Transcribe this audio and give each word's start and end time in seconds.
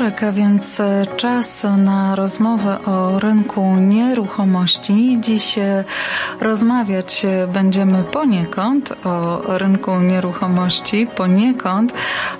wtorek, 0.00 0.22
a 0.22 0.32
więc 0.32 0.80
e, 0.80 1.06
czas 1.16 1.66
na 1.76 2.16
rozmowę 2.16 2.78
o 2.86 3.18
rynku 3.18 3.76
nieruchomości. 3.76 5.18
Dziś 5.20 5.58
e, 5.58 5.84
rozmawiać 6.40 7.26
będziemy 7.52 8.02
poniekąd 8.02 8.92
o 9.04 9.42
rynku 9.58 10.00
nieruchomości, 10.00 11.06
poniekąd, 11.16 11.92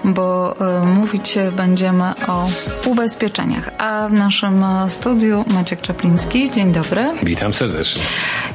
bo 0.04 0.56
e, 0.60 0.86
mówić 0.86 1.38
będziemy 1.56 2.12
o 2.26 2.48
ubezpieczeniach. 2.86 3.70
A 3.78 4.08
w 4.08 4.12
naszym 4.12 4.64
studiu 4.88 5.44
Maciek 5.54 5.80
Czapliński. 5.80 6.50
Dzień 6.50 6.72
dobry. 6.72 7.04
Witam 7.22 7.52
serdecznie. 7.52 8.02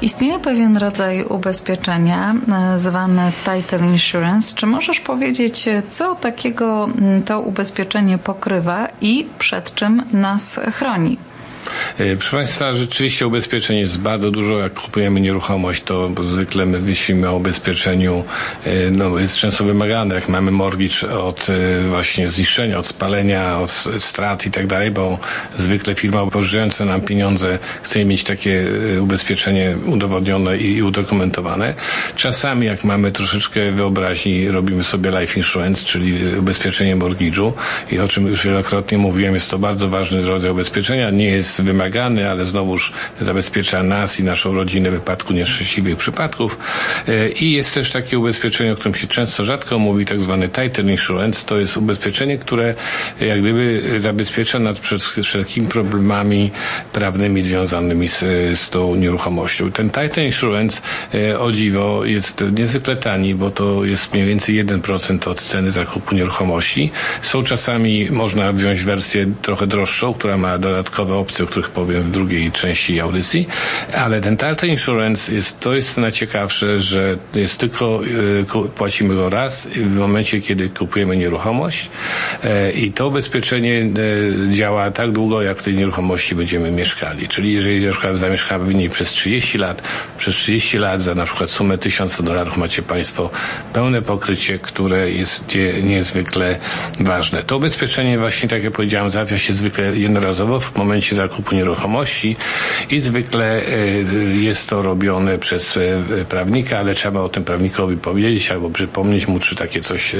Istnieje 0.01 0.39
pewien 0.39 0.77
rodzaj 0.77 1.23
ubezpieczenia 1.23 2.35
zwany 2.75 3.31
Title 3.43 3.87
Insurance. 3.87 4.55
Czy 4.55 4.65
możesz 4.65 4.99
powiedzieć, 4.99 5.65
co 5.87 6.15
takiego 6.15 6.87
to 7.25 7.41
ubezpieczenie 7.41 8.17
pokrywa 8.17 8.87
i 9.01 9.27
przed 9.37 9.75
czym 9.75 10.03
nas 10.13 10.59
chroni. 10.71 11.17
E, 11.99 12.15
proszę 12.15 12.37
Państwa, 12.37 12.73
rzeczywiście 12.73 13.27
ubezpieczeń 13.27 13.77
jest 13.77 13.99
bardzo 13.99 14.31
dużo. 14.31 14.57
Jak 14.57 14.73
kupujemy 14.73 15.21
nieruchomość, 15.21 15.83
to 15.83 16.09
zwykle 16.29 16.65
my 16.65 16.79
myślimy 16.79 17.29
o 17.29 17.35
ubezpieczeniu, 17.35 18.23
e, 18.63 18.91
no 18.91 19.19
jest 19.19 19.37
często 19.37 19.63
wymagane, 19.63 20.15
jak 20.15 20.29
mamy 20.29 20.51
mortgage 20.51 21.09
od 21.19 21.47
e, 21.49 21.83
właśnie 21.87 22.27
zniszczenia, 22.27 22.77
od 22.77 22.85
spalenia, 22.85 23.57
od 23.57 23.83
strat 23.99 24.45
i 24.45 24.51
tak 24.51 24.67
dalej, 24.67 24.91
bo 24.91 25.19
zwykle 25.59 25.95
firma 25.95 26.27
pożyczająca 26.27 26.85
nam 26.85 27.01
pieniądze 27.01 27.59
chce 27.83 28.05
mieć 28.05 28.23
takie 28.23 28.65
ubezpieczenie 29.01 29.77
udowodnione 29.85 30.57
i 30.57 30.83
udokumentowane. 30.83 31.73
Czasami, 32.15 32.67
jak 32.67 32.83
mamy 32.83 33.11
troszeczkę 33.11 33.71
wyobraźni, 33.71 34.51
robimy 34.51 34.83
sobie 34.83 35.11
life 35.19 35.37
insurance, 35.37 35.85
czyli 35.85 36.37
ubezpieczenie 36.39 36.95
mortgage'u 36.95 37.51
i 37.91 37.99
o 37.99 38.07
czym 38.07 38.27
już 38.27 38.45
wielokrotnie 38.45 38.97
mówiłem, 38.97 39.33
jest 39.33 39.51
to 39.51 39.59
bardzo 39.59 39.89
ważny 39.89 40.21
rodzaj 40.21 40.51
ubezpieczenia. 40.51 41.09
Nie 41.09 41.25
jest 41.25 41.54
wymagany, 41.63 42.29
ale 42.29 42.45
znowuż 42.45 42.93
zabezpiecza 43.21 43.83
nas 43.83 44.19
i 44.19 44.23
naszą 44.23 44.53
rodzinę 44.53 44.91
w 44.91 44.93
wypadku 44.93 45.33
nieszczęśliwych 45.33 45.97
przypadków. 45.97 46.57
E, 47.07 47.29
I 47.29 47.51
jest 47.51 47.73
też 47.73 47.91
takie 47.91 48.19
ubezpieczenie, 48.19 48.73
o 48.73 48.75
którym 48.75 48.95
się 48.95 49.07
często 49.07 49.43
rzadko 49.43 49.79
mówi, 49.79 50.05
tak 50.05 50.21
zwany 50.21 50.49
title 50.49 50.91
insurance. 50.91 51.45
To 51.45 51.57
jest 51.57 51.77
ubezpieczenie, 51.77 52.37
które 52.37 52.75
jak 53.19 53.41
gdyby 53.41 53.83
zabezpiecza 53.99 54.59
nas 54.59 54.79
przed 54.79 55.03
wszelkimi 55.03 55.67
problemami 55.67 56.51
prawnymi 56.93 57.41
związanymi 57.41 58.07
z, 58.07 58.19
z 58.59 58.69
tą 58.69 58.95
nieruchomością. 58.95 59.71
Ten 59.71 59.89
title 59.89 60.25
insurance 60.25 60.81
e, 61.13 61.39
o 61.39 61.51
dziwo 61.51 62.05
jest 62.05 62.43
niezwykle 62.57 62.95
tani, 62.95 63.35
bo 63.35 63.49
to 63.49 63.85
jest 63.85 64.13
mniej 64.13 64.25
więcej 64.25 64.65
1% 64.65 65.29
od 65.29 65.41
ceny 65.41 65.71
zakupu 65.71 66.15
nieruchomości. 66.15 66.91
Są 67.21 67.43
czasami, 67.43 68.11
można 68.11 68.53
wziąć 68.53 68.83
wersję 68.83 69.25
trochę 69.41 69.67
droższą, 69.67 70.13
która 70.13 70.37
ma 70.37 70.57
dodatkowe 70.57 71.15
opcje 71.15 71.44
o 71.45 71.47
których 71.47 71.69
powiem 71.69 72.03
w 72.03 72.11
drugiej 72.11 72.51
części 72.51 72.99
audycji, 72.99 73.47
ale 73.93 74.21
ten 74.21 74.37
Insurance 74.63 75.33
jest, 75.33 75.59
to 75.59 75.75
jest 75.75 75.97
najciekawsze, 75.97 76.79
że 76.79 77.17
jest 77.35 77.57
tylko, 77.57 78.01
e, 78.63 78.69
płacimy 78.69 79.15
go 79.15 79.29
raz 79.29 79.67
w 79.67 79.97
momencie, 79.97 80.41
kiedy 80.41 80.69
kupujemy 80.69 81.17
nieruchomość 81.17 81.89
e, 82.43 82.71
i 82.71 82.91
to 82.91 83.07
ubezpieczenie 83.07 83.81
e, 84.49 84.53
działa 84.53 84.91
tak 84.91 85.11
długo, 85.11 85.41
jak 85.41 85.57
w 85.57 85.63
tej 85.63 85.73
nieruchomości 85.73 86.35
będziemy 86.35 86.71
mieszkali. 86.71 87.27
Czyli 87.27 87.53
jeżeli 87.53 87.85
na 87.85 87.91
przykład 87.91 88.17
zamieszkamy 88.17 88.65
w 88.65 88.75
niej 88.75 88.89
przez 88.89 89.09
30 89.09 89.57
lat, 89.57 89.81
przez 90.17 90.35
30 90.35 90.77
lat 90.77 91.01
za 91.01 91.15
na 91.15 91.25
przykład 91.25 91.49
sumę 91.49 91.77
1000 91.77 92.21
dolarów 92.21 92.57
macie 92.57 92.81
Państwo 92.81 93.29
pełne 93.73 94.01
pokrycie, 94.01 94.59
które 94.59 95.11
jest 95.11 95.57
niezwykle 95.83 96.59
ważne. 96.99 97.43
To 97.43 97.57
ubezpieczenie 97.57 98.19
właśnie, 98.19 98.49
tak 98.49 98.63
jak 98.63 98.73
powiedziałem, 98.73 99.11
załatwia 99.11 99.37
się 99.37 99.53
zwykle 99.53 99.97
jednorazowo 99.97 100.59
w 100.59 100.75
momencie 100.75 101.15
zakupu 101.15 101.34
nieruchomości 101.51 102.35
i 102.89 102.99
zwykle 102.99 103.61
e, 103.61 103.77
jest 104.35 104.69
to 104.69 104.81
robione 104.81 105.37
przez 105.37 105.77
e, 105.77 106.25
prawnika, 106.25 106.79
ale 106.79 106.93
trzeba 106.93 107.19
o 107.19 107.29
tym 107.29 107.43
prawnikowi 107.43 107.97
powiedzieć 107.97 108.51
albo 108.51 108.69
przypomnieć 108.69 109.27
mu, 109.27 109.39
czy 109.39 109.55
takie 109.55 109.81
coś 109.81 110.15
e, 110.15 110.19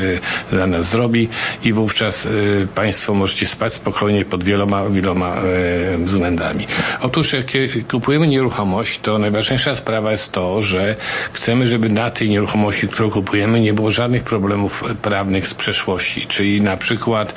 dla 0.52 0.68
nas 0.68 0.90
zrobi 0.90 1.30
i 1.64 1.74
wówczas 1.74 2.28
Państwo 2.76 3.14
możecie 3.14 3.48
spać 3.48 3.74
spokojnie 3.74 4.26
pod 4.26 4.44
wieloma, 4.44 4.90
wieloma 4.90 5.36
względami. 6.04 6.68
Otóż 7.02 7.34
jak 7.34 7.46
kupujemy 7.92 8.28
nieruchomość, 8.28 9.00
to 9.00 9.18
najważniejsza 9.18 9.76
sprawa 9.76 10.12
jest 10.12 10.32
to, 10.32 10.62
że 10.62 10.96
chcemy, 11.32 11.68
żeby 11.68 11.90
na 11.90 12.12
tej 12.12 12.30
nieruchomości, 12.30 12.88
którą 12.88 13.12
kupujemy, 13.12 13.60
nie 13.60 13.74
było 13.74 13.92
żadnych 13.92 14.24
problemów 14.24 14.84
prawnych 15.02 15.48
z 15.48 15.54
przeszłości, 15.54 16.28
czyli 16.28 16.62
na 16.62 16.78
przykład 16.78 17.34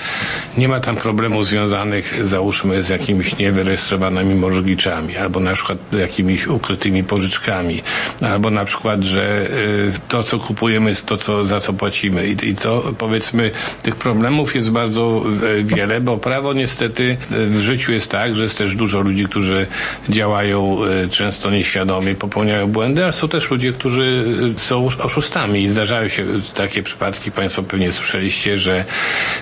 nie 0.58 0.68
ma 0.68 0.80
tam 0.80 0.96
problemów 0.96 1.46
związanych, 1.46 2.26
załóżmy, 2.26 2.82
z 2.82 2.88
jakimiś 2.88 3.38
nie 3.38 3.52
wyrejestrowanymi 3.58 4.34
mortgage'ami, 4.34 5.16
albo 5.16 5.40
na 5.40 5.54
przykład 5.54 5.78
jakimiś 5.92 6.46
ukrytymi 6.46 7.04
pożyczkami, 7.04 7.82
albo 8.20 8.50
na 8.50 8.64
przykład, 8.64 9.02
że 9.04 9.46
y, 9.50 9.92
to, 10.08 10.22
co 10.22 10.38
kupujemy, 10.38 10.90
jest 10.90 11.06
to, 11.06 11.16
co, 11.16 11.44
za 11.44 11.60
co 11.60 11.72
płacimy. 11.72 12.26
I, 12.26 12.48
I 12.48 12.54
to, 12.54 12.94
powiedzmy, 12.98 13.50
tych 13.82 13.96
problemów 13.96 14.54
jest 14.54 14.70
bardzo 14.70 15.22
y, 15.58 15.62
wiele, 15.64 16.00
bo 16.00 16.18
prawo 16.18 16.52
niestety 16.52 17.16
y, 17.32 17.46
w 17.46 17.60
życiu 17.60 17.92
jest 17.92 18.10
tak, 18.10 18.36
że 18.36 18.42
jest 18.42 18.58
też 18.58 18.74
dużo 18.74 19.00
ludzi, 19.00 19.24
którzy 19.24 19.66
działają 20.08 20.78
często 21.10 21.50
nieświadomie, 21.50 22.14
popełniają 22.14 22.66
błędy, 22.66 23.04
ale 23.04 23.12
są 23.12 23.28
też 23.28 23.50
ludzie, 23.50 23.72
którzy 23.72 24.24
są 24.56 24.86
oszustami 24.86 25.62
i 25.62 25.68
zdarzają 25.68 26.08
się 26.08 26.24
takie 26.54 26.82
przypadki. 26.82 27.30
Państwo 27.32 27.62
pewnie 27.62 27.92
słyszeliście, 27.92 28.56
że 28.56 28.84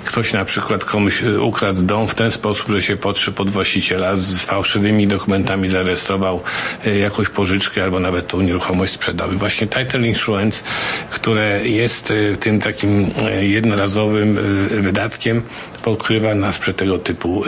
ktoś 0.05 0.33
na 0.33 0.45
przykład 0.45 0.85
komuś 0.85 1.23
ukradł 1.41 1.83
dom 1.83 2.09
w 2.09 2.15
ten 2.15 2.31
sposób, 2.31 2.71
że 2.71 2.83
się 2.83 2.97
podszy 2.97 3.33
pod 3.33 3.51
właściciela, 3.51 4.06
z 4.15 4.43
fałszywymi 4.43 5.07
dokumentami 5.07 5.69
zarejestrował 5.69 6.41
e, 6.87 6.99
jakąś 6.99 7.29
pożyczkę 7.29 7.85
albo 7.85 8.01
nawet 8.01 8.27
tą 8.27 8.41
nieruchomość 8.41 8.93
sprzedał. 8.93 9.33
I 9.33 9.37
właśnie 9.37 9.67
title 9.67 10.07
insurance, 10.07 10.65
które 11.11 11.69
jest 11.69 12.11
e, 12.11 12.37
tym 12.37 12.61
takim 12.61 13.11
e, 13.23 13.47
jednorazowym 13.47 14.39
wydatkiem, 14.69 15.43
pokrywa 15.87 16.35
nas 16.35 16.59
przed 16.59 16.77
tego 16.77 16.99
typu 16.99 17.45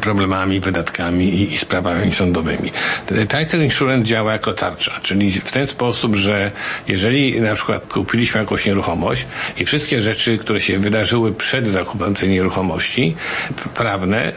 problemami, 0.00 0.60
wydatkami 0.60 1.24
i, 1.24 1.52
i 1.52 1.58
sprawami 1.58 2.12
sądowymi. 2.12 2.72
Title 3.28 3.64
insurance 3.64 4.04
działa 4.04 4.32
jako 4.32 4.52
tarcza, 4.52 5.00
czyli 5.02 5.32
w 5.32 5.52
ten 5.52 5.66
sposób, 5.66 6.16
że 6.16 6.50
jeżeli 6.88 7.40
na 7.40 7.54
przykład 7.54 7.86
kupiliśmy 7.86 8.40
jakąś 8.40 8.66
nieruchomość 8.66 9.26
i 9.56 9.64
wszystkie 9.64 10.00
rzeczy, 10.00 10.38
które 10.38 10.60
się 10.60 10.78
wydarzyły 10.78 11.32
przed 11.32 11.68
zakupem 11.68 12.14
tej 12.14 12.28
nieruchomości, 12.28 13.16
prawne, 13.74 14.32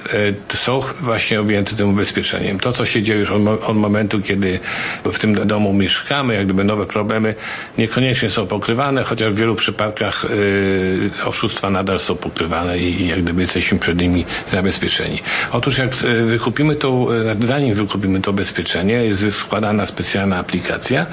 są 0.53 0.79
właśnie 1.01 1.39
objęte 1.39 1.75
tym 1.75 1.89
ubezpieczeniem. 1.89 2.59
To, 2.59 2.71
co 2.71 2.85
się 2.85 3.01
dzieje 3.01 3.19
już 3.19 3.31
od, 3.31 3.47
od 3.47 3.77
momentu, 3.77 4.21
kiedy 4.21 4.59
w 5.03 5.19
tym 5.19 5.47
domu 5.47 5.73
mieszkamy, 5.73 6.35
jak 6.35 6.45
gdyby 6.45 6.63
nowe 6.63 6.85
problemy 6.85 7.35
niekoniecznie 7.77 8.29
są 8.29 8.47
pokrywane, 8.47 9.03
chociaż 9.03 9.33
w 9.33 9.37
wielu 9.37 9.55
przypadkach 9.55 10.25
y, 10.25 11.11
oszustwa 11.25 11.69
nadal 11.69 11.99
są 11.99 12.15
pokrywane 12.15 12.77
i, 12.79 13.01
i 13.01 13.07
jak 13.07 13.23
gdyby 13.23 13.32
jesteśmy 13.41 13.79
przed 13.79 13.97
nimi 13.97 14.25
zabezpieczeni. 14.47 15.19
Otóż 15.51 15.77
jak 15.77 16.03
y, 16.03 16.23
wykupimy 16.25 16.75
to, 16.75 17.07
y, 17.41 17.45
zanim 17.45 17.73
wykupimy 17.75 18.21
to 18.21 18.31
ubezpieczenie, 18.31 18.93
jest 18.93 19.35
składana 19.35 19.85
specjalna 19.85 20.37
aplikacja 20.37 21.05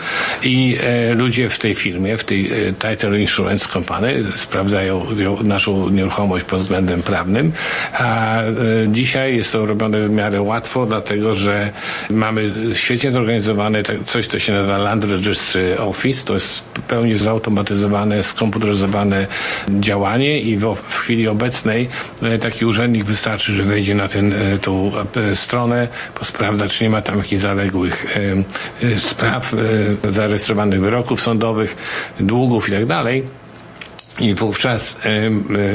i 0.42 0.76
e, 0.82 1.14
ludzie 1.14 1.48
w 1.48 1.58
tej 1.58 1.74
firmie, 1.74 2.18
w 2.18 2.24
tej 2.24 2.46
e, 2.46 2.72
Title 2.72 3.20
Insurance 3.20 3.68
Company 3.68 4.24
sprawdzają 4.36 5.06
naszą 5.44 5.88
nieruchomość 5.88 6.44
pod 6.44 6.60
względem 6.60 7.02
prawnym, 7.02 7.52
a 7.92 8.40
e, 8.42 8.52
dzisiaj 8.88 9.36
jest 9.36 9.52
to 9.52 9.66
robione 9.66 10.08
w 10.08 10.10
miarę 10.10 10.42
łatwo, 10.42 10.86
dlatego 10.86 11.34
że 11.34 11.72
mamy 12.10 12.52
świetnie 12.74 13.12
zorganizowane 13.12 13.82
coś, 14.04 14.26
co 14.26 14.38
się 14.38 14.52
nazywa 14.52 14.78
Land 14.78 15.04
Registry 15.04 15.78
Office. 15.78 16.24
To 16.24 16.34
jest 16.34 16.58
w 16.58 16.62
pełni 16.80 17.14
zautomatyzowane, 17.14 18.22
skomputeryzowane 18.22 19.26
działanie 19.68 20.40
i 20.40 20.56
w, 20.56 20.74
chwili 20.74 21.28
obecnej 21.28 21.82
e, 21.84 21.88
taki 22.40 22.64
urzędnik 22.64 23.04
wystarczy, 23.04 23.52
że 23.52 23.62
wejdzie 23.62 23.94
na 23.94 24.08
ten, 24.08 24.32
e, 24.32 24.58
tą 24.58 24.92
e, 25.16 25.36
stronę, 25.36 25.88
posprawdza, 26.14 26.68
czy 26.68 26.84
nie 26.84 26.90
ma 26.90 27.02
tam 27.02 27.18
jakichś 27.18 27.42
zaległych 27.42 28.18
spraw, 28.98 29.54
zarejestrowanych 30.08 30.80
wyroków 30.80 31.20
sądowych, 31.20 31.76
długów 32.20 32.68
i 32.68 32.72
tak 32.72 32.86
i 34.20 34.34
wówczas, 34.34 34.96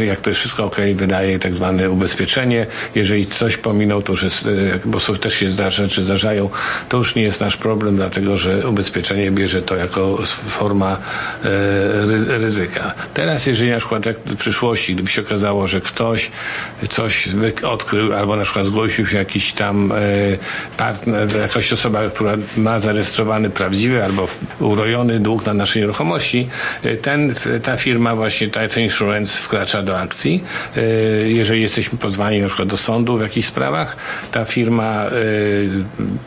jak 0.07 0.21
to 0.21 0.29
jest 0.29 0.39
wszystko 0.39 0.63
ok, 0.65 0.77
wydaje 0.95 1.39
tak 1.39 1.55
zwane 1.55 1.89
ubezpieczenie. 1.89 2.67
Jeżeli 2.95 3.27
coś 3.27 3.57
pominął, 3.57 4.01
to 4.01 4.13
już 4.13 4.23
jest, 4.23 4.47
bo 4.85 4.99
też 4.99 5.33
się 5.33 5.49
zdarza, 5.49 5.83
rzeczy 5.83 6.03
zdarzają, 6.03 6.49
to 6.89 6.97
już 6.97 7.15
nie 7.15 7.23
jest 7.23 7.41
nasz 7.41 7.57
problem, 7.57 7.95
dlatego 7.95 8.37
że 8.37 8.69
ubezpieczenie 8.69 9.31
bierze 9.31 9.61
to 9.61 9.75
jako 9.75 10.17
forma 10.47 10.97
e, 11.43 12.37
ryzyka. 12.37 12.93
Teraz, 13.13 13.45
jeżeli 13.45 13.71
na 13.71 13.77
przykład 13.77 14.05
jak 14.05 14.17
w 14.17 14.35
przyszłości, 14.35 14.93
gdyby 14.93 15.09
się 15.09 15.21
okazało, 15.21 15.67
że 15.67 15.81
ktoś 15.81 16.31
coś 16.89 17.29
odkrył, 17.63 18.13
albo 18.13 18.35
na 18.35 18.43
przykład 18.43 18.65
zgłosił 18.65 19.07
się 19.07 19.17
jakiś 19.17 19.53
tam 19.53 19.91
e, 19.91 19.95
partner, 20.77 21.35
jakaś 21.35 21.73
osoba, 21.73 22.09
która 22.09 22.37
ma 22.57 22.79
zarejestrowany 22.79 23.49
prawdziwy 23.49 24.03
albo 24.03 24.27
urojony 24.59 25.19
dług 25.19 25.45
na 25.45 25.53
naszej 25.53 25.81
nieruchomości, 25.81 26.47
e, 26.83 26.95
ten, 26.95 27.35
ta 27.63 27.77
firma 27.77 28.15
właśnie 28.15 28.34
właśnie 28.35 28.67
Title 28.67 28.83
Insurance 28.83 29.37
wkracza 29.37 29.83
do 29.83 29.99
akcji. 29.99 30.43
Jeżeli 31.25 31.61
jesteśmy 31.61 31.97
pozwani 31.97 32.41
na 32.41 32.47
przykład 32.47 32.67
do 32.67 32.77
sądu 32.77 33.17
w 33.17 33.21
jakichś 33.21 33.47
sprawach, 33.47 33.95
ta 34.31 34.45
firma 34.45 35.05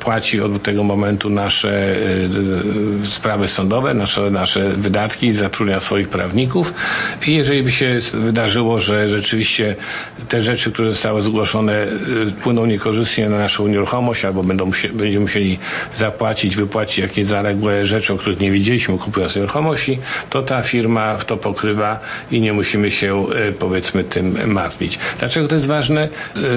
płaci 0.00 0.40
od 0.40 0.62
tego 0.62 0.84
momentu 0.84 1.30
nasze 1.30 1.96
sprawy 3.04 3.48
sądowe, 3.48 3.94
nasze, 3.94 4.30
nasze 4.30 4.70
wydatki, 4.70 5.32
zatrudnia 5.32 5.80
swoich 5.80 6.08
prawników 6.08 6.74
i 7.26 7.34
jeżeli 7.34 7.62
by 7.62 7.70
się 7.70 7.98
wydarzyło, 8.14 8.80
że 8.80 9.08
rzeczywiście 9.08 9.76
te 10.28 10.42
rzeczy, 10.42 10.72
które 10.72 10.88
zostały 10.88 11.22
zgłoszone 11.22 11.86
wpłyną 12.38 12.66
niekorzystnie 12.66 13.28
na 13.28 13.38
naszą 13.38 13.66
nieruchomość 13.66 14.24
albo 14.24 14.42
będą 14.42 14.66
musieli, 14.66 14.94
będziemy 14.94 15.22
musieli 15.22 15.58
zapłacić, 15.94 16.56
wypłacić 16.56 16.98
jakieś 16.98 17.26
zaległe 17.26 17.84
rzeczy, 17.84 18.12
o 18.12 18.16
których 18.16 18.40
nie 18.40 18.50
wiedzieliśmy 18.50 18.98
kupując 18.98 19.36
nieruchomości, 19.36 19.98
to 20.30 20.42
ta 20.42 20.62
firma 20.62 21.16
to 21.26 21.36
pokrywa 21.36 21.97
i 22.30 22.40
nie 22.40 22.52
musimy 22.52 22.90
się 22.90 23.26
e, 23.28 23.52
powiedzmy 23.52 24.04
tym 24.04 24.52
martwić. 24.52 24.98
Dlaczego 25.18 25.48
to 25.48 25.54
jest 25.54 25.66
ważne? 25.66 26.02
E, 26.02 26.08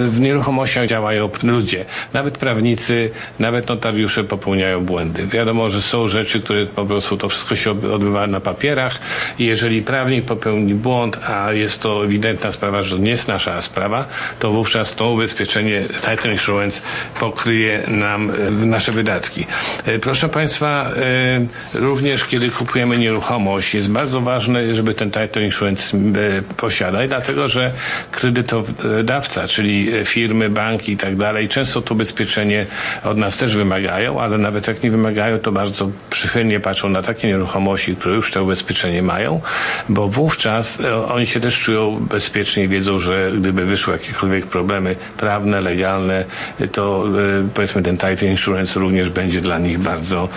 w 0.10 0.20
nieruchomościach 0.20 0.88
działają 0.88 1.30
ludzie. 1.44 1.86
Nawet 2.14 2.38
prawnicy, 2.38 3.12
nawet 3.40 3.68
notariusze 3.68 4.24
popełniają 4.24 4.86
błędy. 4.86 5.28
Wiadomo, 5.28 5.70
że 5.70 5.82
są 5.82 6.08
rzeczy, 6.08 6.42
które 6.42 6.66
po 6.66 6.86
prostu 6.86 7.18
to 7.18 7.30
wszystko 7.30 7.56
się 7.56 7.72
odbywa 7.72 8.28
na 8.28 8.40
papierach 8.40 9.00
i 9.40 9.46
jeżeli 9.46 9.82
prawnik 9.82 10.26
popełni 10.26 10.74
błąd, 10.74 11.18
a 11.28 11.54
jest 11.54 11.82
to 11.82 12.06
ewidentna 12.06 12.52
sprawa, 12.52 12.84
że 12.84 12.96
to 12.96 13.02
nie 13.02 13.12
jest 13.12 13.28
nasza 13.28 13.62
sprawa, 13.62 14.06
to 14.40 14.52
wówczas 14.52 14.96
to 14.96 15.10
ubezpieczenie 15.10 15.82
Title 16.10 16.32
Insurance 16.32 16.82
pokryje 17.20 17.84
nam 17.88 18.32
e, 18.32 18.52
nasze 18.66 18.92
wydatki. 18.92 19.46
Proszę 20.02 20.30
Państwa, 20.30 20.92
również 21.74 22.26
kiedy 22.26 22.50
kupujemy 22.50 22.98
nieruchomość, 22.98 23.74
jest 23.74 23.90
bardzo 23.90 24.22
ważne, 24.22 24.76
żeby 24.76 24.94
ten 24.94 25.12
title 25.12 25.21
insurance 25.42 25.98
posiadać, 26.58 27.10
dlatego 27.10 27.48
że 27.48 27.72
kredytodawca, 28.12 29.48
czyli 29.48 29.92
firmy, 30.06 30.50
banki 30.50 30.92
i 30.92 30.98
tak 30.98 31.16
dalej, 31.16 31.50
często 31.50 31.82
to 31.82 31.94
ubezpieczenie 31.94 32.66
od 33.04 33.18
nas 33.18 33.38
też 33.38 33.56
wymagają, 33.56 34.22
ale 34.22 34.38
nawet 34.38 34.68
jak 34.68 34.84
nie 34.84 34.92
wymagają, 34.92 35.40
to 35.40 35.52
bardzo 35.52 35.90
przychylnie 36.10 36.60
patrzą 36.60 36.90
na 36.90 37.02
takie 37.02 37.28
nieruchomości, 37.28 37.96
które 37.96 38.16
już 38.16 38.32
to 38.32 38.44
ubezpieczenie 38.44 39.02
mają, 39.02 39.42
bo 39.90 40.08
wówczas 40.08 40.80
e, 40.80 41.06
oni 41.06 41.28
się 41.28 41.40
też 41.40 41.60
czują 41.60 41.96
bezpiecznie 41.96 42.64
i 42.64 42.68
wiedzą, 42.68 43.00
że 43.00 43.32
gdyby 43.38 43.66
wyszły 43.66 43.94
jakiekolwiek 43.94 44.46
problemy 44.46 44.96
prawne, 45.18 45.62
legalne, 45.62 46.26
to 46.72 47.06
e, 47.06 47.48
powiedzmy 47.54 47.82
ten 47.82 47.98
title 47.98 48.28
insurance 48.28 48.80
również 48.80 49.10
będzie 49.10 49.42
dla 49.42 49.60
nich 49.60 49.80
bardzo 49.80 50.30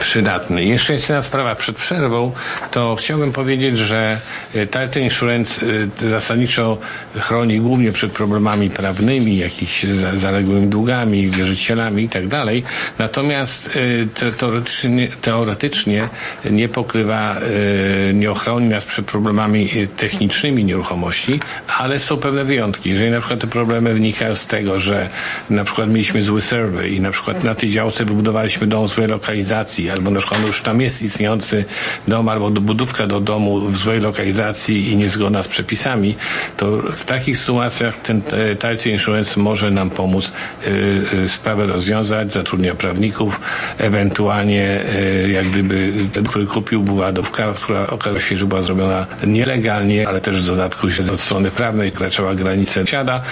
przydatny. 0.00 0.64
Jeszcze 0.64 0.94
jedna 0.94 1.22
sprawa 1.22 1.54
przed 1.54 1.76
przerwą, 1.76 2.32
to 2.70 2.96
chciałbym 2.96 3.32
powiedzieć, 3.32 3.78
że 3.78 4.20
e, 4.54 4.66
Title 4.66 5.02
Insurance 5.02 5.66
e, 6.02 6.08
zasadniczo 6.08 6.78
chroni 7.16 7.60
głównie 7.60 7.92
przed 7.92 8.12
problemami 8.12 8.70
prawnymi, 8.70 9.38
jakichś 9.38 9.86
zaległymi 10.14 10.66
długami, 10.66 11.26
wierzycielami 11.30 12.04
i 12.04 12.08
tak. 12.08 12.24
Natomiast 12.98 13.70
e, 14.22 14.30
teoretycznie, 14.30 15.08
teoretycznie 15.22 16.08
nie 16.50 16.68
pokrywa, 16.68 17.36
nie 18.14 18.30
ochroni 18.30 18.68
nas 18.68 18.84
przed 18.84 19.06
problemami 19.06 19.70
technicznymi 19.96 20.64
nieruchomości, 20.64 21.40
ale 21.78 22.00
są 22.00 22.16
pewne 22.16 22.44
wyjątki. 22.44 22.90
Jeżeli 22.90 23.10
na 23.10 23.20
przykład 23.20 23.40
te 23.40 23.46
problemy 23.46 23.94
wynikają 23.94 24.34
z 24.34 24.46
tego, 24.46 24.78
że 24.78 25.08
na 25.50 25.64
przykład 25.64 25.88
mieliśmy 25.88 26.22
zły 26.22 26.40
survey 26.40 26.94
i 26.94 27.00
na 27.00 27.10
przykład 27.10 27.44
na 27.44 27.54
tej 27.54 27.70
działce 27.70 28.04
wybudowaliśmy 28.04 28.66
dom 28.66 28.88
złej 28.88 29.08
lokalizacji, 29.08 29.75
albo 29.90 30.10
na 30.10 30.20
przykład 30.20 30.40
już 30.46 30.62
tam 30.62 30.80
jest 30.80 31.02
istniejący 31.02 31.64
dom, 32.08 32.28
albo 32.28 32.50
budówka 32.50 33.06
do 33.06 33.20
domu 33.20 33.60
w 33.60 33.76
złej 33.76 34.00
lokalizacji 34.00 34.90
i 34.90 34.96
niezgodna 34.96 35.42
z 35.42 35.48
przepisami, 35.48 36.16
to 36.56 36.66
w 36.92 37.04
takich 37.04 37.38
sytuacjach 37.38 38.02
ten 38.02 38.22
Title 38.54 38.92
Insurance 38.92 39.40
może 39.40 39.70
nam 39.70 39.90
pomóc 39.90 40.32
y, 40.66 40.70
y, 41.24 41.28
sprawę 41.28 41.66
rozwiązać, 41.66 42.32
zatrudnia 42.32 42.74
prawników, 42.74 43.40
ewentualnie 43.78 44.80
y, 45.24 45.30
jak 45.30 45.46
gdyby 45.46 45.92
ten, 46.12 46.24
który 46.24 46.46
kupił 46.46 46.82
była 46.82 47.12
dówka, 47.12 47.52
która 47.52 47.86
okazała 47.86 48.20
się, 48.20 48.36
że 48.36 48.46
była 48.46 48.62
zrobiona 48.62 49.06
nielegalnie, 49.26 50.08
ale 50.08 50.20
też 50.20 50.42
w 50.42 50.46
dodatku 50.46 50.90
się 50.90 51.12
od 51.12 51.20
strony 51.20 51.50
prawnej 51.50 51.92
kraczała 51.92 52.34
granicę 52.34 52.86
siada. 52.86 53.22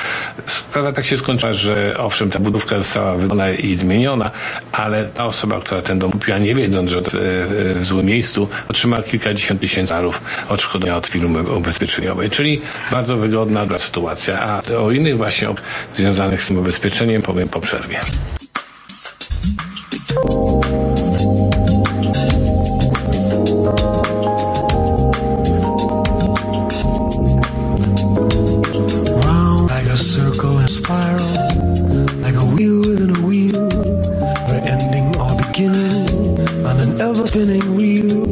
Sprawa 0.46 0.92
tak 0.92 1.04
się 1.04 1.16
skończyła, 1.16 1.52
że 1.52 1.94
owszem, 1.98 2.30
ta 2.30 2.38
budówka 2.38 2.78
została 2.78 3.16
wydana 3.16 3.50
i 3.50 3.74
zmieniona, 3.74 4.30
ale 4.72 5.04
ta 5.04 5.24
osoba, 5.24 5.60
która 5.60 5.82
ten 5.82 5.98
dom 5.98 6.12
kupiła, 6.12 6.33
nie 6.38 6.54
wiedząc, 6.54 6.90
że 6.90 7.02
w 7.74 7.80
złym 7.82 8.06
miejscu 8.06 8.48
otrzymała 8.68 9.02
kilkadziesiąt 9.02 9.60
tysięcy 9.60 9.88
dolarów 9.88 10.22
odszkodowania 10.48 10.96
od 10.96 11.06
firmy 11.06 11.42
ubezpieczeniowej. 11.42 12.30
Czyli 12.30 12.62
bardzo 12.90 13.16
wygodna 13.16 13.78
sytuacja. 13.78 14.40
A 14.40 14.62
o 14.76 14.90
innych 14.90 15.16
właśnie 15.16 15.48
związanych 15.94 16.42
z 16.42 16.46
tym 16.46 16.58
ubezpieczeniem 16.58 17.22
powiem 17.22 17.48
po 17.48 17.60
przerwie. 17.60 18.00
Spinning 37.34 37.74
wheel 37.74 38.26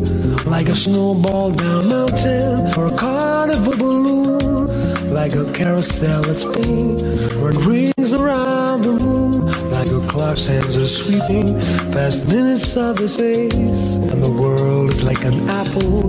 like 0.46 0.68
a 0.68 0.76
snowball 0.76 1.50
down 1.50 1.88
mountain 1.88 2.72
or 2.78 2.86
a 2.86 2.96
carnival 2.96 3.76
balloon 3.76 5.12
like 5.12 5.34
a 5.34 5.52
carousel 5.52 6.22
that's 6.22 6.42
spinning 6.42 7.02
or 7.42 7.50
rings 7.68 8.14
around 8.14 8.82
the 8.82 8.92
room, 8.92 9.40
like 9.72 9.88
a 9.88 10.00
clock's 10.06 10.46
hands 10.46 10.76
are 10.76 10.86
sweeping 10.86 11.60
past 11.90 12.28
minutes 12.28 12.76
of 12.76 12.96
his 12.98 13.16
face. 13.16 13.96
And 13.96 14.22
the 14.22 14.30
world 14.40 14.90
is 14.90 15.02
like 15.02 15.24
an 15.24 15.50
apple 15.50 16.02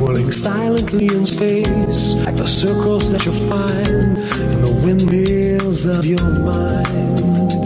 whirling 0.00 0.32
silently 0.32 1.06
in 1.06 1.24
space 1.24 2.14
like 2.26 2.36
the 2.36 2.46
circles 2.46 3.12
that 3.12 3.24
you 3.24 3.32
find 3.50 4.18
in 4.52 4.60
the 4.66 4.82
windmills 4.84 5.86
of 5.86 6.04
your 6.04 6.28
mind 6.28 7.61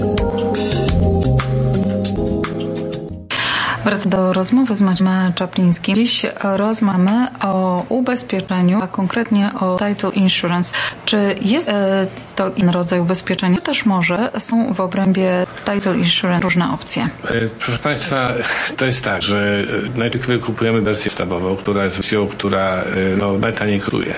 Wracam 3.87 4.11
do 4.11 4.33
rozmowy 4.33 4.75
z 4.75 4.83
Maciem 4.83 5.09
Czaplińskim. 5.35 5.97
Dziś 5.97 6.23
rozmawiamy 6.43 7.27
o 7.43 7.85
ubezpieczeniu, 7.89 8.83
a 8.83 8.87
konkretnie 8.87 9.51
o 9.61 9.79
title 9.79 10.11
insurance. 10.11 10.75
Czy 11.05 11.35
jest 11.41 11.69
e, 11.69 12.07
to 12.37 12.51
inny 12.51 12.73
rodzaj 12.73 13.01
ubezpieczenia? 13.01 13.61
Też 13.61 13.87
może 13.87 14.31
są 14.39 14.75
w 14.75 14.81
obrębie 14.81 15.47
title 15.65 15.97
insurance 15.97 16.43
różne 16.43 16.73
opcje. 16.73 17.09
E, 17.25 17.33
proszę 17.59 17.79
Państwa, 17.79 18.33
to 18.77 18.87
jest 18.87 19.05
tak, 19.05 19.23
że 19.23 19.65
e, 19.97 19.99
najpierw 19.99 20.45
kupujemy 20.45 20.81
wersję 20.81 21.05
podstawową, 21.05 21.57
która 21.57 21.85
jest 21.85 21.97
wersją, 21.97 22.27
która 22.27 22.85
no, 23.17 23.39
najtaniej 23.39 23.81
kosztuje. 23.81 24.15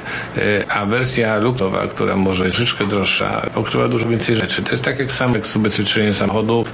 A 0.68 0.86
wersja 0.86 1.38
luktowa, 1.38 1.86
która 1.86 2.16
może 2.16 2.44
jest 2.44 2.56
troszeczkę 2.56 2.86
droższa, 2.86 3.46
pokrywa 3.54 3.88
dużo 3.88 4.08
więcej 4.08 4.36
rzeczy. 4.36 4.62
To 4.62 4.70
jest 4.70 4.84
tak 4.84 4.98
jak 4.98 5.12
samo 5.12 5.36
jak 5.36 5.46
z 5.46 5.56
ubezpieczeniem 5.56 6.12
samochodów, 6.12 6.72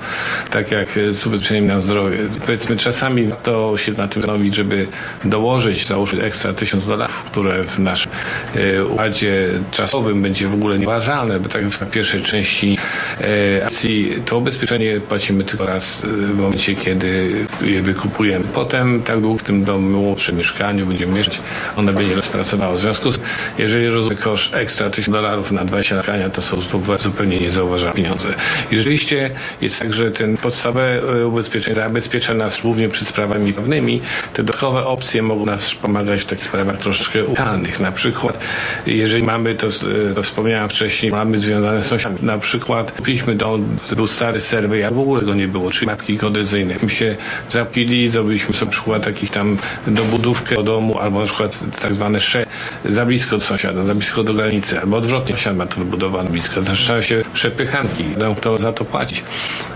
tak 0.51 0.71
jak 0.71 0.89
z 1.11 1.27
ubezpieczeniem 1.27 1.67
na 1.67 1.81
zdrowie. 1.81 2.19
Powiedzmy 2.47 2.77
czasami 2.85 3.31
to 3.43 3.77
się 3.77 3.93
na 3.93 4.09
tym 4.09 4.23
zastanowić, 4.23 4.55
żeby 4.55 4.87
dołożyć, 5.25 5.87
załóżmy 5.87 6.23
ekstra 6.23 6.53
tysiąc 6.53 6.87
dolarów, 6.87 7.25
które 7.25 7.65
w 7.65 7.79
naszym 7.79 8.13
e, 8.55 8.85
układzie 8.85 9.49
czasowym 9.71 10.23
będzie 10.23 10.49
w 10.49 10.55
ogóle 10.55 10.79
nieuważalne, 10.79 11.41
bo 11.41 11.49
tak 11.49 11.65
w 11.65 11.91
pierwszej 11.91 12.23
części 12.23 12.79
e, 13.21 13.67
akcji 13.67 14.15
to 14.27 14.39
ubezpieczenie 14.39 15.01
płacimy 15.01 15.45
tylko 15.45 15.67
raz 15.67 16.05
e, 16.05 16.07
w 16.07 16.39
momencie, 16.39 16.75
kiedy 16.75 17.31
je 17.61 17.83
wykupujemy. 17.83 18.45
Potem 18.55 19.03
tak 19.03 19.21
długo 19.21 19.39
w 19.39 19.43
tym 19.43 19.65
domu 19.65 20.15
przy 20.17 20.33
mieszkaniu 20.33 20.87
będziemy 20.87 21.13
mieszkać, 21.13 21.41
one 21.77 21.93
będzie 21.93 22.17
rozpracowało. 22.17 22.77
W 22.77 22.81
związku 22.81 23.13
z 23.13 23.21
jeżeli 23.59 23.89
rozumiem 23.89 24.19
koszt 24.19 24.55
ekstra 24.55 24.91
tysiąc 24.91 25.15
dolarów 25.15 25.53
na 25.53 25.65
20 25.65 25.97
mieszkania, 25.97 26.31
to 26.31 26.43
są 26.43 26.57
zupełnie 27.01 27.41
niezauważalne 27.41 27.95
pieniądze. 27.95 28.29
I 28.71 28.77
rzeczywiście 28.77 29.31
jest 29.61 29.79
tak, 29.79 29.95
że 29.95 30.11
ten 30.11 30.37
podstawowe 30.37 31.01
ubezpieczenie 31.27 31.77
zabezpiecza 31.77 32.35
nas 32.35 32.65
głównie 32.75 32.89
przed 32.89 33.09
sprawami 33.09 33.53
prawnymi, 33.53 34.01
te 34.33 34.43
dodatkowe 34.43 34.87
opcje 34.87 35.23
mogą 35.23 35.47
nas 35.47 35.75
pomagać 35.75 36.23
w 36.23 36.27
takich 36.27 36.45
sprawach 36.45 36.79
troszeczkę 36.79 37.25
ukalnych. 37.25 37.81
Na 37.81 37.93
przykład, 37.93 38.39
jeżeli 38.87 39.23
mamy, 39.23 39.55
to, 39.55 39.67
to 40.15 40.23
wspomniałem 40.23 40.69
wcześniej, 40.69 41.13
mamy 41.13 41.41
związane 41.41 41.83
z 41.83 41.87
sąsiadami. 41.87 42.19
Na 42.23 42.39
przykład 42.39 42.93
kupiliśmy 42.93 43.35
dom, 43.35 43.77
był 43.97 44.07
stary 44.07 44.41
serwer, 44.41 44.85
a 44.85 44.91
w 44.91 44.99
ogóle 44.99 45.23
go 45.23 45.35
nie 45.35 45.49
było, 45.49 45.71
czyli 45.71 45.87
mapki 45.87 46.17
geodezyjne. 46.17 46.75
My 46.83 46.91
się 46.91 47.17
zapili, 47.51 48.11
zrobiliśmy 48.11 48.55
sobie 48.55 48.71
przykład 48.71 49.05
takich 49.05 49.31
tam 49.31 49.59
dobudówkę 49.87 50.55
do 50.55 50.63
domu, 50.63 50.99
albo 50.99 51.21
na 51.21 51.27
przykład 51.27 51.59
tak 51.83 51.95
zwane 51.95 52.21
sze, 52.21 52.47
za 52.85 53.07
blisko 53.07 53.37
do 53.37 53.45
sąsiada, 53.45 53.85
za 53.85 53.95
blisko 53.95 54.25
do 54.25 54.35
granicy, 54.35 54.81
albo 54.81 54.97
odwrotnie, 54.97 55.35
sąsiad 55.35 55.57
ma 55.57 55.67
to 55.67 55.77
wybudowane 55.77 56.31
blisko. 56.31 56.63
Zaczynają 56.63 57.03
się 57.03 57.23
przepychanki, 57.35 58.05
kto 58.37 58.59
za 58.59 58.73
to 58.73 58.85
płacić. 58.85 59.25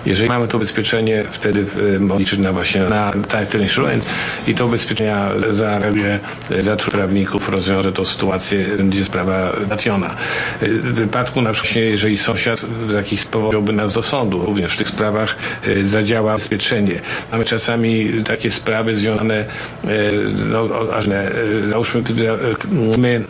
Jeżeli 0.09 0.29
mamy 0.29 0.49
to 0.49 0.57
ubezpieczenie, 0.57 1.25
wtedy 1.31 1.67
liczyć 2.19 2.39
na 2.39 2.53
właśnie 2.53 2.81
na 2.81 3.13
title 3.13 3.61
insurance 3.61 4.09
i 4.47 4.55
to 4.55 4.67
ubezpieczenia 4.67 5.31
zareaguje 5.51 6.21
za 6.61 6.77
prawników, 6.77 7.49
rozwiąże 7.49 7.93
tą 7.93 8.05
sytuację, 8.05 8.65
będzie 8.77 9.05
sprawa 9.05 9.53
załatwiona. 9.53 10.17
W 10.63 10.93
wypadku 10.93 11.43
na 11.43 11.53
przykład, 11.53 11.77
jeżeli 11.77 12.19
sąsiad 12.19 12.61
w 12.61 12.93
jakiś 12.93 13.21
sposób 13.21 13.73
nas 13.73 13.95
do 13.95 14.03
sądu, 14.03 14.45
również 14.47 14.75
w 14.75 14.79
tych 14.79 14.89
sprawach 14.89 15.37
zadziała 15.83 16.35
ubezpieczenie. 16.35 17.01
Mamy 17.33 17.45
czasami 17.45 18.09
takie 18.27 18.51
sprawy 18.51 18.97
związane, 18.97 19.45
no, 20.47 20.69
aż 20.97 21.05
załóżmy, 21.69 22.03
my 22.99 23.25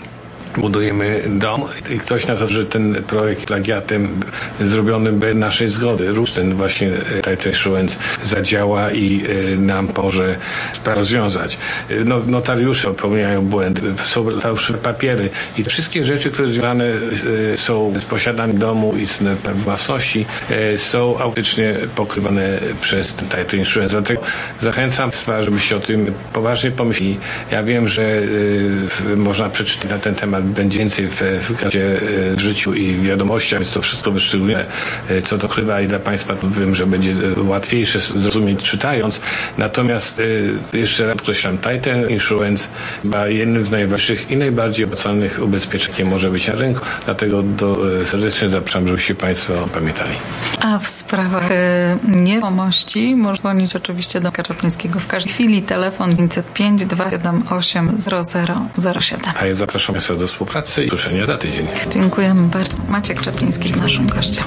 budujemy 0.60 1.22
dom 1.28 1.64
i 1.90 1.98
ktoś 1.98 2.26
nas 2.26 2.50
że 2.50 2.66
ten 2.66 3.02
projekt 3.06 3.44
plagiatem 3.46 4.20
zrobionym 4.60 5.18
bez 5.18 5.36
naszej 5.36 5.68
zgody. 5.68 6.08
Róż 6.08 6.30
ten 6.30 6.54
właśnie 6.54 6.90
title 7.16 7.50
insurance 7.50 7.98
zadziała 8.24 8.90
i 8.90 9.24
nam 9.58 9.88
może 9.96 10.36
rozwiązać. 10.84 11.58
No, 12.04 12.20
notariusze 12.26 12.88
popełniają 12.88 13.46
błędy, 13.46 13.82
są 14.06 14.40
fałszywe 14.40 14.78
papiery 14.78 15.30
i 15.58 15.64
wszystkie 15.64 16.04
rzeczy, 16.04 16.30
które 16.30 16.52
związane 16.52 16.84
są 17.56 17.92
z 18.00 18.04
posiadaniem 18.04 18.58
domu 18.58 18.94
i 18.96 19.06
z 19.06 19.22
własności 19.54 20.26
są 20.76 21.18
autentycznie 21.18 21.74
pokrywane 21.94 22.58
przez 22.80 23.14
ten 23.14 23.28
title 23.28 23.58
insurance. 23.58 23.92
Dlatego 23.92 24.20
zachęcam 24.60 25.10
Państwa, 25.10 25.42
żebyście 25.42 25.76
o 25.76 25.80
tym 25.80 26.14
poważnie 26.32 26.70
pomyśleli. 26.70 27.18
Ja 27.50 27.62
wiem, 27.62 27.88
że 27.88 28.22
można 29.16 29.48
przeczytać 29.48 29.90
na 29.90 29.98
ten 29.98 30.14
temat 30.14 30.47
będzie 30.48 30.78
więcej 30.78 31.08
w, 31.08 31.14
w, 31.14 31.50
w 32.36 32.40
życiu 32.40 32.74
i 32.74 32.92
w 32.92 33.02
wiadomościach, 33.02 33.60
więc 33.60 33.72
to 33.72 33.82
wszystko 33.82 34.10
wyszczególnione, 34.10 34.64
co 35.26 35.38
to 35.38 35.48
krywa 35.48 35.80
i 35.80 35.88
dla 35.88 35.98
Państwa 35.98 36.34
to 36.36 36.50
wiem, 36.50 36.74
że 36.74 36.86
będzie 36.86 37.14
łatwiejsze 37.36 38.00
zrozumieć 38.00 38.62
czytając. 38.62 39.20
Natomiast 39.58 40.22
jeszcze 40.72 41.06
raz 41.06 41.16
podkreślam, 41.16 41.58
Titan 41.58 42.10
Insurance 42.10 42.68
ma 43.04 43.26
jednym 43.26 43.66
z 43.66 43.70
najważniejszych 43.70 44.30
i 44.30 44.36
najbardziej 44.36 44.84
opłacalnych 44.84 45.42
ubezpieczeń, 45.42 45.90
jakie 45.90 46.04
może 46.04 46.30
być 46.30 46.46
na 46.46 46.54
rynku, 46.54 46.80
dlatego 47.04 47.42
do, 47.42 47.78
serdecznie 48.04 48.48
zapraszam, 48.48 48.88
żebyście 48.88 49.14
Państwo 49.14 49.68
pamiętali. 49.74 50.14
A 50.60 50.78
w 50.78 50.88
sprawach 50.88 51.48
nieruchomości 52.08 53.16
można 53.16 53.48
dzwonić 53.48 53.76
oczywiście 53.76 54.20
do 54.20 54.32
Karapłyńskiego 54.32 55.00
w 55.00 55.06
każdej 55.06 55.32
chwili. 55.32 55.62
Telefon 55.62 56.16
505 56.16 56.86
278 56.86 57.98
0007. 59.00 59.20
A 59.40 59.46
ja 59.46 59.54
zapraszam 59.54 59.94
Państwa 59.94 60.14
do 60.14 60.28
współpracy 60.38 60.84
i 60.84 60.88
słyszenia 60.88 61.26
za 61.26 61.38
tydzień. 61.38 61.66
Dziękujemy 61.90 62.42
bardzo. 62.48 62.76
Maciek 62.88 63.22
Czapliński 63.22 63.72
naszym 63.72 64.06
gościem. 64.06 64.44